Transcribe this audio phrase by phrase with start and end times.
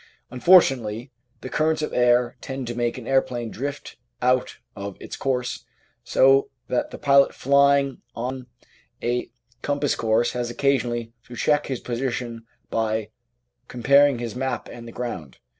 [0.31, 5.63] Unfortunately the currents of air tend to make an aeroplane drift out of its course,
[6.03, 8.47] so that the pilot flying on
[9.03, 9.29] a
[9.61, 13.11] cempass course has occasionally to check his position by
[13.69, 15.37] compar ing his map and the ground.